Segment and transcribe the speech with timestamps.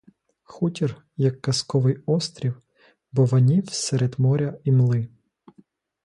[0.43, 2.61] Хутір, як казковий острів,
[3.11, 5.09] бовванів серед моря імли.